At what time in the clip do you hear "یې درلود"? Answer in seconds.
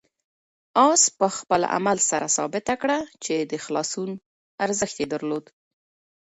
5.01-5.45